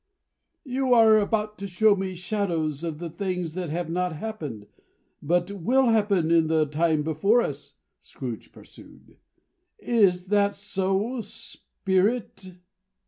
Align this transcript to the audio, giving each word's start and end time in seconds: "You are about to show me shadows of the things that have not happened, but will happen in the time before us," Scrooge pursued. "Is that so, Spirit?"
"You 0.65 0.95
are 0.95 1.19
about 1.19 1.59
to 1.59 1.67
show 1.67 1.95
me 1.95 2.15
shadows 2.15 2.83
of 2.83 2.97
the 2.97 3.07
things 3.11 3.53
that 3.53 3.69
have 3.69 3.87
not 3.87 4.13
happened, 4.15 4.65
but 5.21 5.51
will 5.51 5.89
happen 5.89 6.31
in 6.31 6.47
the 6.47 6.65
time 6.65 7.03
before 7.03 7.43
us," 7.43 7.75
Scrooge 8.01 8.51
pursued. 8.51 9.17
"Is 9.77 10.25
that 10.29 10.55
so, 10.55 11.21
Spirit?" 11.21 12.53